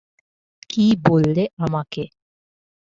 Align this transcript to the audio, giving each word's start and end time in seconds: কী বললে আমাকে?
কী 0.69 0.85
বললে 1.05 1.43
আমাকে? 1.57 2.03